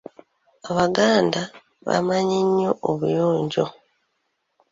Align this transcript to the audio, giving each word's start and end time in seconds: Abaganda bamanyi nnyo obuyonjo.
Abaganda 0.69 1.41
bamanyi 1.87 2.37
nnyo 2.47 2.71
obuyonjo. 2.89 3.65